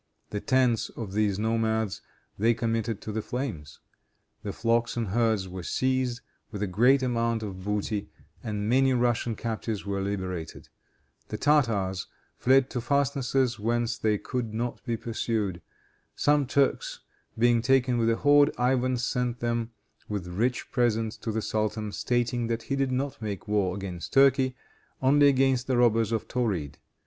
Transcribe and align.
The 0.31 0.39
tents 0.39 0.89
of 0.97 1.13
these 1.13 1.37
nomads 1.37 2.01
they 2.35 2.55
committed 2.55 3.01
to 3.01 3.11
the 3.11 3.21
flames. 3.21 3.79
Their 4.41 4.51
flocks 4.51 4.97
and 4.97 5.09
herds 5.09 5.47
were 5.47 5.61
seized, 5.61 6.21
with 6.49 6.63
a 6.63 6.67
great 6.67 7.03
amount 7.03 7.43
of 7.43 7.63
booty, 7.63 8.09
and 8.43 8.67
many 8.67 8.93
Russian 8.95 9.35
captives 9.35 9.85
were 9.85 10.01
liberated. 10.01 10.69
The 11.27 11.37
Tartars 11.37 12.07
fled 12.35 12.71
to 12.71 12.81
fastnesses 12.81 13.59
whence 13.59 13.95
they 13.95 14.17
could 14.17 14.55
not 14.55 14.83
be 14.83 14.97
pursued. 14.97 15.61
Some 16.15 16.47
Turks 16.47 17.01
being 17.37 17.61
taken 17.61 17.99
with 17.99 18.07
the 18.07 18.15
horde, 18.15 18.55
Ivan 18.57 18.97
sent 18.97 19.39
them 19.39 19.69
with 20.09 20.25
rich 20.25 20.71
presents 20.71 21.15
to 21.17 21.31
the 21.31 21.43
sultan, 21.43 21.91
stating 21.91 22.47
that 22.47 22.63
he 22.63 22.75
did 22.75 22.91
not 22.91 23.21
make 23.21 23.47
war 23.47 23.75
against 23.75 24.13
Turkey, 24.13 24.55
only 24.99 25.27
against 25.27 25.67
the 25.67 25.77
robbers 25.77 26.11
of 26.11 26.27
Tauride. 26.27 26.79